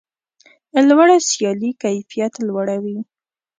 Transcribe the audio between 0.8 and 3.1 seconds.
لوړه سیالي کیفیت لوړوي.